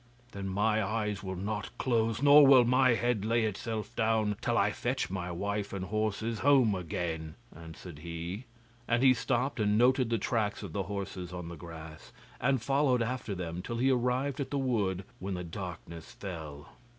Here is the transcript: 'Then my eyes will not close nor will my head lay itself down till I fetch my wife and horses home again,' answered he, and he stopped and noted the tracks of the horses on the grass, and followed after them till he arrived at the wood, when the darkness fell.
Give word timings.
'Then 0.31 0.47
my 0.47 0.83
eyes 0.83 1.21
will 1.21 1.35
not 1.35 1.69
close 1.77 2.23
nor 2.23 2.43
will 2.47 2.65
my 2.65 2.95
head 2.95 3.23
lay 3.23 3.43
itself 3.45 3.95
down 3.95 4.35
till 4.41 4.57
I 4.57 4.71
fetch 4.71 5.11
my 5.11 5.31
wife 5.31 5.73
and 5.73 5.85
horses 5.85 6.39
home 6.39 6.73
again,' 6.73 7.35
answered 7.55 7.99
he, 7.99 8.45
and 8.87 9.03
he 9.03 9.13
stopped 9.13 9.59
and 9.59 9.77
noted 9.77 10.09
the 10.09 10.17
tracks 10.17 10.63
of 10.63 10.73
the 10.73 10.81
horses 10.89 11.31
on 11.31 11.49
the 11.49 11.55
grass, 11.55 12.11
and 12.39 12.63
followed 12.63 13.03
after 13.03 13.35
them 13.35 13.61
till 13.61 13.77
he 13.77 13.91
arrived 13.91 14.39
at 14.39 14.49
the 14.49 14.57
wood, 14.57 15.03
when 15.19 15.35
the 15.35 15.43
darkness 15.43 16.13
fell. 16.13 16.69